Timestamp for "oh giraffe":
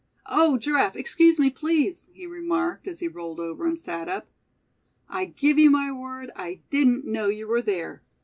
0.25-0.95